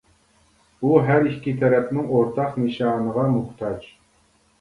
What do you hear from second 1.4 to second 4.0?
تەرەپنىڭ ئورتاق نىشانىغا موھتاج.